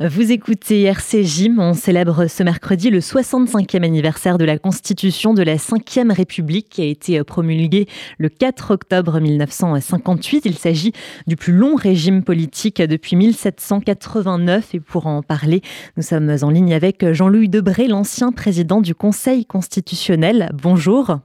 [0.00, 5.54] Vous écoutez RCJ, on célèbre ce mercredi le 65e anniversaire de la Constitution de la
[5.54, 7.86] Ve République qui a été promulguée
[8.18, 10.46] le 4 octobre 1958.
[10.46, 10.92] Il s'agit
[11.28, 15.62] du plus long régime politique depuis 1789 et pour en parler,
[15.96, 20.50] nous sommes en ligne avec Jean-Louis Debré, l'ancien président du Conseil constitutionnel.
[20.60, 21.20] Bonjour.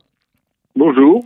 [0.76, 1.24] Bonjour.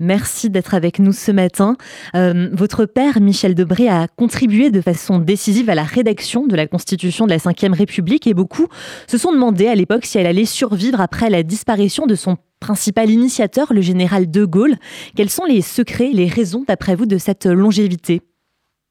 [0.00, 1.76] Merci d'être avec nous ce matin.
[2.14, 6.66] Euh, votre père, Michel Debré, a contribué de façon décisive à la rédaction de la
[6.66, 8.68] Constitution de la Ve République et beaucoup
[9.06, 13.10] se sont demandé à l'époque si elle allait survivre après la disparition de son principal
[13.10, 14.74] initiateur, le général de Gaulle.
[15.16, 18.20] Quels sont les secrets, les raisons, d'après vous, de cette longévité?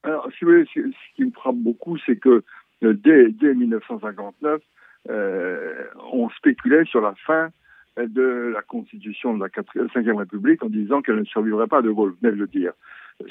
[0.04, 2.44] Alors, si vous voulez, ce qui me frappe beaucoup, c'est que
[2.84, 4.62] euh, dès, 1959,
[5.10, 5.74] euh,
[6.12, 7.49] on spéculait sur la fin
[7.98, 11.91] de la constitution de la 5e République en disant qu'elle ne survivrait pas à De
[11.91, 12.73] Gaulle, venez de le dire.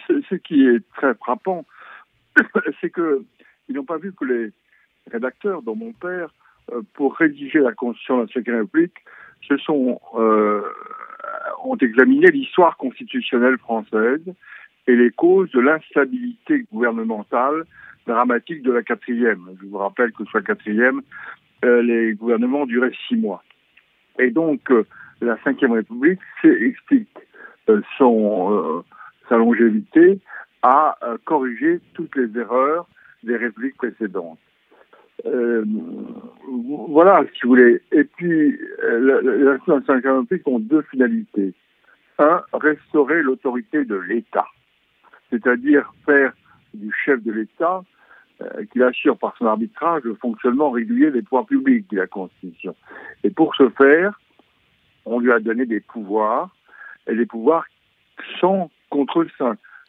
[0.08, 1.66] Ce, qui est très frappant,
[2.80, 4.52] c'est qu'ils n'ont pas vu que les
[5.10, 6.30] rédacteurs, dont mon père,
[6.72, 9.04] euh, pour rédiger la constitution de la 5e République,
[9.46, 10.62] se sont, euh,
[11.64, 14.22] ont examiné l'histoire constitutionnelle française
[14.86, 17.64] et les causes de l'instabilité gouvernementale
[18.06, 19.56] dramatique de la quatrième.
[19.60, 21.02] Je vous rappelle que sur la quatrième,
[21.64, 23.42] euh, les gouvernements duraient six mois.
[24.18, 24.84] Et donc, euh,
[25.20, 27.16] la Ve République explique
[27.68, 28.82] euh, son, euh,
[29.28, 30.20] sa longévité
[30.62, 32.86] à corriger toutes les erreurs
[33.22, 34.38] des républiques précédentes.
[35.22, 37.82] voilà, si vous voulez.
[37.92, 41.52] Et puis, la, la, République ont deux finalités.
[42.18, 44.46] Un, restaurer l'autorité de l'État,
[45.28, 46.32] c'est-à-dire faire
[46.72, 47.82] du chef de l'État
[48.40, 52.74] euh, qu'il assure par son arbitrage le fonctionnement régulier des pouvoirs publics, dit la Constitution.
[53.22, 54.20] Et pour ce faire,
[55.04, 56.54] on lui a donné des pouvoirs,
[57.06, 57.66] et des pouvoirs
[58.40, 59.26] sans contre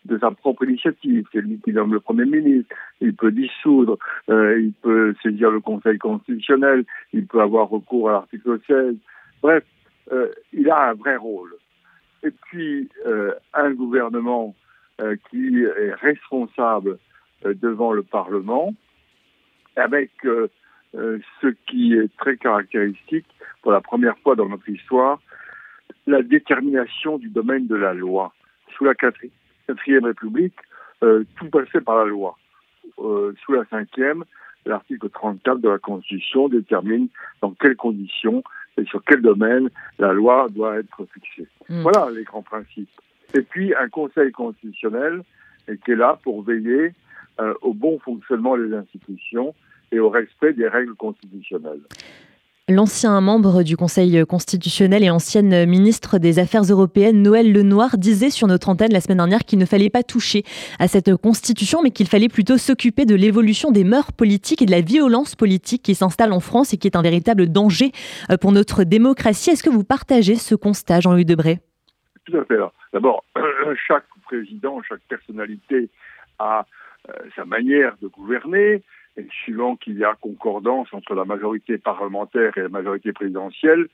[0.05, 1.25] de sa propre initiative.
[1.31, 3.97] C'est lui qui nomme le Premier ministre, il peut dissoudre,
[4.29, 8.95] euh, il peut saisir le Conseil constitutionnel, il peut avoir recours à l'article 16.
[9.41, 9.63] Bref,
[10.11, 11.55] euh, il a un vrai rôle.
[12.23, 14.55] Et puis, euh, un gouvernement
[15.01, 16.97] euh, qui est responsable
[17.43, 18.73] devant le Parlement,
[19.75, 20.47] avec euh,
[20.95, 23.25] euh, ce qui est très caractéristique
[23.61, 25.19] pour la première fois dans notre histoire,
[26.07, 28.33] la détermination du domaine de la loi.
[28.77, 30.55] Sous la quatrième République,
[31.01, 32.37] tout passait par la loi.
[32.97, 34.23] sous la cinquième,
[34.65, 37.07] l'article 34 de la Constitution détermine
[37.41, 38.43] dans quelles conditions
[38.77, 39.69] et sur quel domaine
[39.99, 41.47] la loi doit être fixée.
[41.69, 41.81] Hmm.
[41.81, 42.89] Voilà les grands principes.
[43.33, 45.23] Et puis un Conseil constitutionnel
[45.83, 46.93] qui est là pour veiller
[47.39, 49.53] euh, au bon fonctionnement des institutions
[49.91, 51.81] et au respect des règles constitutionnelles.
[52.67, 58.47] L'ancien membre du Conseil constitutionnel et ancienne ministre des Affaires européennes, Noël Lenoir, disait sur
[58.47, 60.41] notre antenne la semaine dernière qu'il ne fallait pas toucher
[60.79, 64.71] à cette constitution, mais qu'il fallait plutôt s'occuper de l'évolution des mœurs politiques et de
[64.71, 67.91] la violence politique qui s'installe en France et qui est un véritable danger
[68.31, 69.51] euh, pour notre démocratie.
[69.51, 71.59] Est-ce que vous partagez ce constat, Jean-Louis Debré?
[72.25, 72.57] Tout à fait.
[72.93, 73.23] D'abord,
[73.87, 75.91] chaque président, chaque personnalité
[76.39, 76.65] a
[77.35, 78.81] sa manière de gouverner,
[79.17, 83.87] et suivant qu'il y a concordance entre la majorité parlementaire et la majorité présidentielle,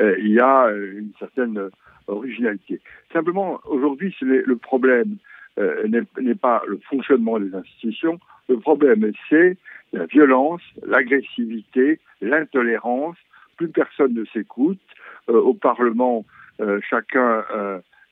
[0.00, 1.70] euh, il y a euh, une certaine
[2.06, 2.80] originalité.
[3.12, 5.16] Simplement, aujourd'hui, le problème
[5.56, 9.56] n'est pas le fonctionnement des institutions, le problème c'est
[9.92, 13.16] la violence, l'agressivité, l'intolérance.
[13.56, 14.80] Plus personne ne s'écoute.
[15.28, 16.26] au Parlement,
[16.90, 17.44] chacun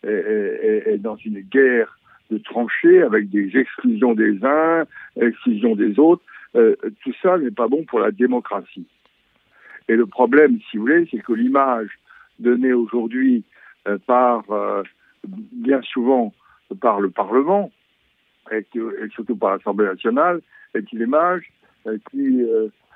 [0.04, 1.98] est, est, dans une guerre
[2.32, 4.84] de trancher avec des exclusions des uns,
[5.20, 6.22] exclusions des autres.
[6.56, 8.86] Euh, tout ça n'est pas bon pour la démocratie.
[9.88, 11.90] Et le problème, si vous voulez, c'est que l'image
[12.38, 13.44] donnée aujourd'hui
[13.86, 14.82] euh, euh,
[15.52, 16.32] bien souvent,
[16.80, 17.70] par le Parlement,
[18.50, 18.66] et,
[19.12, 20.40] surtout par l'Assemblée nationale,
[20.74, 21.52] est une image
[22.10, 22.42] qui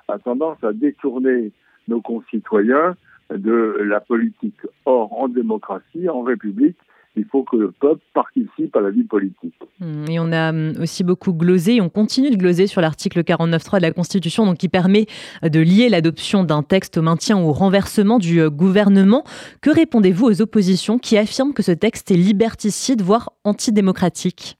[0.08, 1.52] a tendance à détourner
[1.88, 2.96] nos concitoyens
[3.30, 4.60] de la politique.
[4.86, 6.78] Or, en démocratie, en République,
[7.16, 9.54] il faut que le peuple participe à la vie politique.
[9.80, 13.20] Mmh, et on a hum, aussi beaucoup glosé, et on continue de gloser sur l'article
[13.20, 15.06] 49.3 de la Constitution, donc qui permet
[15.42, 19.24] euh, de lier l'adoption d'un texte au maintien ou au renversement du euh, gouvernement.
[19.62, 24.56] Que répondez-vous aux oppositions qui affirment que ce texte est liberticide, voire antidémocratique?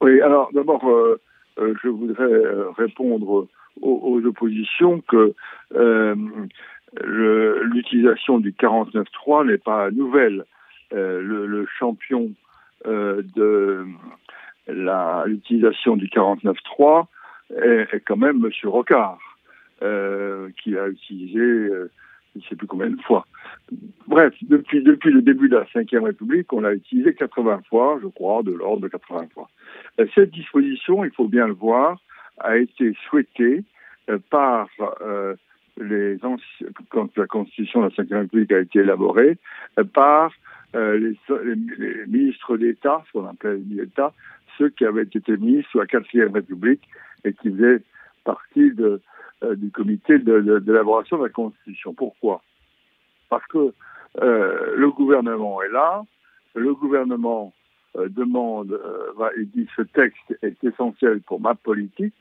[0.00, 1.20] Oui, alors d'abord, euh,
[1.82, 2.26] je voudrais
[2.76, 3.48] répondre
[3.80, 5.34] aux, oppositions que
[7.04, 10.44] l'utilisation du 49.3 n'est pas nouvelle.
[10.94, 12.30] Euh, le, champion
[12.86, 13.84] euh, de
[15.26, 17.06] l'utilisation du 49.3
[17.56, 18.50] est, est, quand même M.
[18.64, 19.18] Rocard,
[19.82, 21.68] euh, qui l'a utilisé
[22.34, 23.26] je ne sais plus combien de fois.
[24.06, 28.06] Bref, depuis, depuis le début de la Ve République, on l'a utilisé 80 fois, je
[28.06, 29.48] crois, de l'ordre de 80 fois.
[30.14, 31.98] Cette disposition, il faut bien le voir,
[32.38, 33.64] a été souhaitée
[34.30, 34.68] par
[35.78, 36.18] les
[36.90, 39.36] quand la Constitution de la Ve République a été élaborée,
[39.92, 40.32] par
[40.74, 41.16] les,
[42.06, 44.12] ministres d'État, ce qu'on appelait les ministres d'État,
[44.56, 46.82] ceux qui avaient été mis sous la Quatrième République
[47.24, 47.82] et qui faisaient
[48.24, 49.00] partie de,
[49.54, 51.94] du comité d'élaboration de, de, la Constitution.
[51.94, 52.42] Pourquoi?
[53.28, 53.72] Parce que
[54.22, 56.02] euh, le gouvernement est là,
[56.54, 57.52] le gouvernement
[57.96, 62.14] euh, demande, euh, il dit ce texte est essentiel pour ma politique,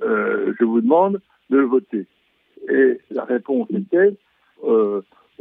[0.00, 1.20] je vous demande
[1.50, 2.06] de le voter.
[2.68, 4.16] Et la réponse était,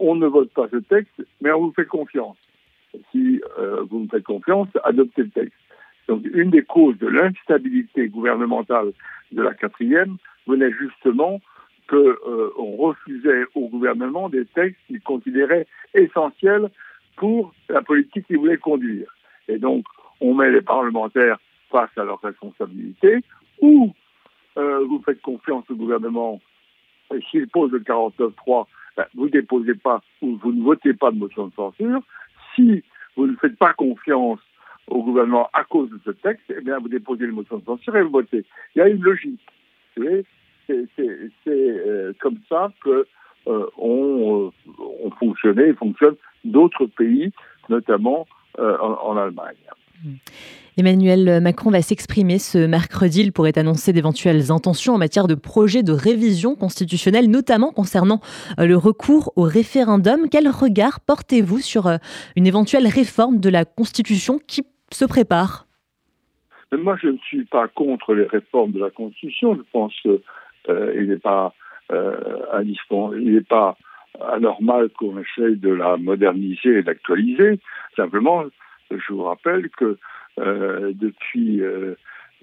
[0.02, 2.38] on ne vote pas ce texte, mais on vous fait confiance.
[3.12, 3.42] Si
[3.90, 5.58] vous me faites confiance, adoptez le texte.
[6.08, 8.92] Donc une des causes de l'instabilité gouvernementale
[9.32, 10.18] de la quatrième
[10.48, 11.40] venait justement
[11.88, 16.70] qu'on euh, refusait au gouvernement des textes qu'il considérait essentiels
[17.18, 19.14] pour la politique qu'il voulait conduire.
[19.48, 19.86] Et donc,
[20.22, 21.40] on met les parlementaires
[21.70, 23.24] face à leurs responsabilités,
[23.62, 23.94] ou
[24.58, 26.40] euh, vous faites confiance au gouvernement,
[27.30, 28.66] s'il pose le 49.3,
[28.98, 32.02] ben, vous déposez pas, ou vous ne votez pas de motion de censure.
[32.56, 32.84] Si
[33.16, 34.40] vous ne faites pas confiance
[34.88, 37.96] au gouvernement à cause de ce texte, eh bien, vous déposez une motion de censure
[37.96, 38.46] et vous votez.
[38.76, 39.42] Il y a une logique.
[39.96, 40.26] C'est
[41.48, 43.06] euh, comme ça que
[43.48, 46.16] euh, on, euh, on, fonctionnait et fonctionne
[46.46, 47.32] d'autres pays,
[47.70, 48.28] notamment
[48.58, 49.56] en, Allemagne.
[50.04, 50.16] Hmm.
[50.78, 53.22] Emmanuel Macron va s'exprimer ce mercredi.
[53.22, 58.20] Il pourrait annoncer d'éventuelles intentions en matière de projet de révision constitutionnelle, notamment concernant
[58.58, 60.30] le recours au référendum.
[60.32, 61.88] Quel regard portez-vous sur
[62.36, 65.68] une éventuelle réforme de la Constitution qui se prépare?
[66.72, 69.56] Moi, je ne suis pas contre les réformes de la Constitution.
[69.56, 70.22] Je pense que
[70.70, 71.54] euh, il n'est pas
[71.92, 73.78] euh, n'est pas
[74.20, 77.60] anormal qu'on essaye de la moderniser et d'actualiser.
[77.96, 78.46] Simplement,
[78.98, 79.98] je vous rappelle que
[80.40, 81.96] euh, depuis euh,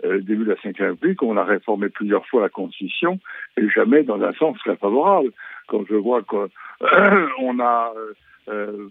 [0.02, 3.18] le début de la Ve République, on a réformé plusieurs fois la Constitution
[3.56, 5.30] et jamais dans un sens très favorable.
[5.66, 6.48] Quand je vois qu'on
[7.60, 7.92] a
[8.48, 8.88] euh,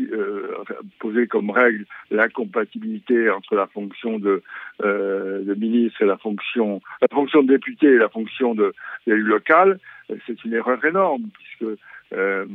[0.00, 0.64] euh,
[0.98, 4.42] poser comme règle l'incompatibilité entre la fonction de,
[4.82, 9.78] euh, de, ministre et la fonction, la fonction de député et la fonction d'élu local,
[10.26, 11.78] c'est une erreur énorme puisque
[12.14, 12.46] euh,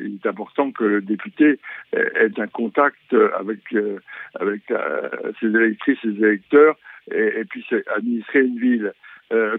[0.00, 1.58] il est important que le député
[1.92, 3.60] ait un contact avec
[4.34, 4.62] avec
[5.40, 6.76] ses électrices, ses électeurs
[7.10, 8.92] et, puisse administrer une ville.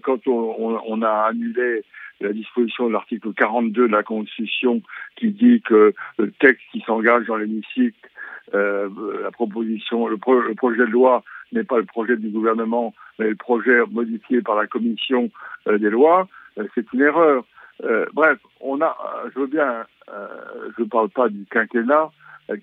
[0.04, 1.84] quand on, on, on, a annulé
[2.22, 4.82] la disposition de l'article 42 de la Constitution
[5.16, 8.10] qui dit que le texte qui s'engage dans l'hémicycle,
[8.54, 8.90] euh,
[9.24, 13.80] la proposition, le, projet de loi n'est pas le projet du gouvernement, mais le projet
[13.90, 15.30] modifié par la commission
[15.68, 16.28] euh, des lois,
[16.60, 17.46] euh, c'est une erreur.
[17.84, 18.96] Euh, bref, on a,
[19.34, 22.12] je veux bien, je ne parle pas du quinquennat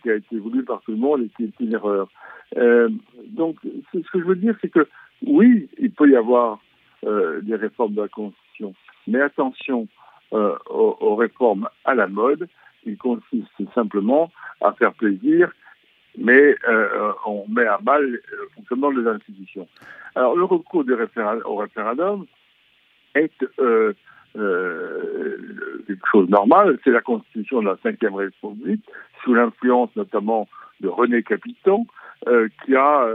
[0.03, 2.09] qui a été voulu par tout le monde et qui est une erreur.
[3.29, 3.57] donc,
[3.93, 4.87] ce que je veux dire, c'est que
[5.27, 6.61] oui, il peut y avoir
[7.05, 8.75] des réformes de la Constitution,
[9.07, 9.87] mais attention
[10.35, 12.49] euh, aux, réformes à la mode,
[12.83, 14.33] qui consistent simplement
[14.63, 15.53] à faire plaisir,
[16.17, 18.23] mais euh, on met à mal le
[18.55, 19.69] fonctionnement des institutions.
[20.15, 20.85] Alors le recours
[21.45, 22.25] au référendum
[23.15, 23.45] est
[24.37, 25.37] euh,
[25.87, 28.85] quelque chose de normal, c'est la constitution de la Ve République,
[29.23, 30.49] sous l'influence notamment
[30.81, 31.87] de René Capiton,
[32.65, 33.07] qui a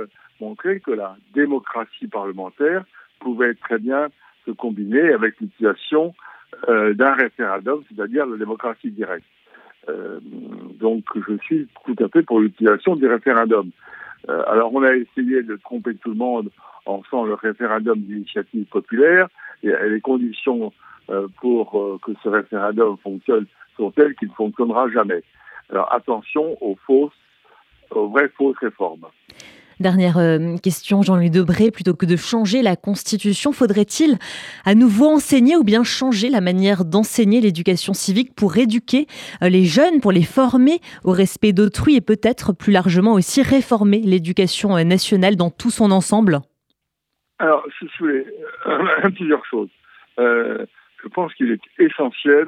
[0.42, 2.84] montré que la démocratie parlementaire
[3.20, 4.08] pouvait très bien
[4.46, 6.14] se combiner avec l'utilisation
[6.70, 9.26] euh, d'un référendum, c'est-à-dire la démocratie directe.
[9.90, 10.20] Euh,
[10.80, 13.70] donc je suis tout à fait pour l'utilisation du référendum.
[14.30, 16.50] Euh, alors on a essayé de tromper tout le monde
[16.86, 19.28] en faisant le référendum d'initiative populaire
[19.64, 20.74] et, les conditions
[21.10, 23.46] euh, pour euh, que ce référendum fonctionne
[23.78, 25.24] sont telles qu'il ne fonctionnera jamais.
[25.72, 27.14] Alors attention aux fausses,
[27.92, 29.06] aux vraies fausses réformes.
[29.80, 34.18] Dernière euh, question, Jean-Louis Debré, plutôt que de changer la Constitution, faudrait-il
[34.66, 39.06] à nouveau enseigner ou bien changer la manière d'enseigner l'éducation civique pour éduquer
[39.44, 44.00] euh, les jeunes, pour les former au respect d'autrui et peut-être plus largement aussi réformer
[44.00, 46.40] l'éducation euh, nationale dans tout son ensemble?
[47.38, 48.26] Alors, je voulais
[49.16, 49.70] plusieurs choses.
[50.18, 52.48] je pense qu'il est essentiel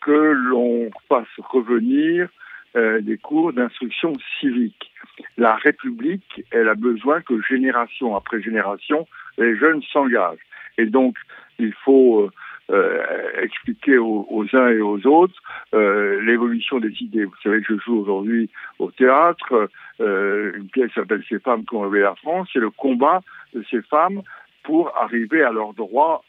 [0.00, 2.28] que l'on fasse revenir
[2.74, 4.92] des cours d'instruction civique
[5.36, 9.06] la République, elle a besoin que génération après génération,
[9.38, 10.38] les jeunes s'engagent.
[10.78, 11.16] Et donc,
[11.58, 12.30] il faut euh,
[12.70, 15.34] euh, expliquer aux, uns et aux autres
[15.74, 17.24] euh, l'évolution des idées.
[17.24, 19.68] Vous savez que je joue aujourd'hui au théâtre,
[20.00, 23.20] une pièce s'appelle Ces femmes qui ont rêvé la France, c'est le combat
[23.54, 24.22] de ces femmes
[24.64, 26.24] pour arriver à leurs droits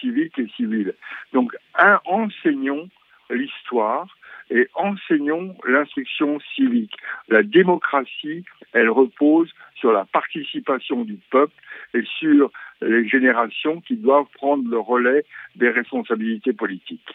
[0.00, 0.94] civiques et civils.
[1.32, 2.88] Donc, un, enseignons
[3.30, 4.06] l'histoire,
[4.50, 6.94] et enseignons l'instruction civique.
[7.28, 11.54] La démocratie, elle repose sur la participation du peuple
[11.94, 12.50] et sur
[12.82, 15.24] les générations qui doivent prendre le relais
[15.56, 17.14] des responsabilités politiques.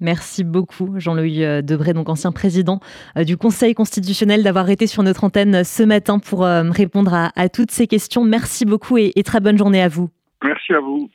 [0.00, 2.80] Merci beaucoup, Jean-Louis euh, Debré, donc ancien président
[3.16, 7.70] euh, du Conseil constitutionnel, d'avoir été sur notre antenne ce matin pour répondre à, toutes
[7.70, 8.24] ces questions.
[8.24, 10.10] Merci beaucoup et très bonne journée à vous.
[10.42, 11.08] Merci à vous.